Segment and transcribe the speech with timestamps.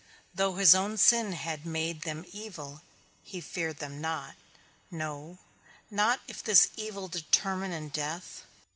[0.33, 2.81] Though his own sin had made them evil,
[3.21, 4.33] he feared them not.
[4.89, 5.37] No?
[5.91, 8.41] not if this evil determine in death?